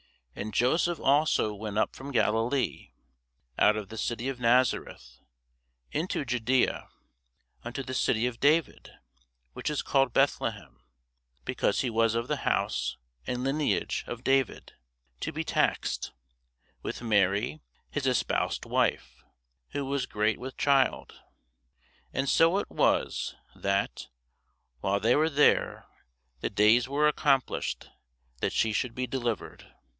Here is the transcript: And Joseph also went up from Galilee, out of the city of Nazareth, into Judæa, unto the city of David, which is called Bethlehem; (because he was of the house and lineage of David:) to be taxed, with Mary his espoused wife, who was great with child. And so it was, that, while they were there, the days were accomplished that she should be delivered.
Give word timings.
And 0.35 0.55
Joseph 0.55 0.99
also 0.99 1.53
went 1.53 1.77
up 1.77 1.95
from 1.95 2.11
Galilee, 2.11 2.93
out 3.59 3.75
of 3.77 3.89
the 3.89 3.97
city 3.99 4.27
of 4.29 4.39
Nazareth, 4.39 5.19
into 5.91 6.25
Judæa, 6.25 6.87
unto 7.63 7.83
the 7.83 7.93
city 7.93 8.25
of 8.25 8.39
David, 8.39 8.93
which 9.53 9.69
is 9.69 9.83
called 9.83 10.11
Bethlehem; 10.11 10.79
(because 11.45 11.81
he 11.81 11.91
was 11.91 12.15
of 12.15 12.27
the 12.27 12.37
house 12.37 12.97
and 13.27 13.43
lineage 13.43 14.03
of 14.07 14.23
David:) 14.23 14.73
to 15.19 15.31
be 15.31 15.43
taxed, 15.43 16.13
with 16.81 17.03
Mary 17.03 17.59
his 17.91 18.07
espoused 18.07 18.65
wife, 18.65 19.23
who 19.73 19.85
was 19.85 20.07
great 20.07 20.39
with 20.39 20.57
child. 20.57 21.21
And 22.11 22.27
so 22.27 22.57
it 22.57 22.71
was, 22.71 23.35
that, 23.55 24.07
while 24.79 24.99
they 24.99 25.15
were 25.15 25.29
there, 25.29 25.85
the 26.39 26.49
days 26.49 26.89
were 26.89 27.07
accomplished 27.07 27.91
that 28.39 28.53
she 28.53 28.73
should 28.73 28.95
be 28.95 29.05
delivered. 29.05 29.71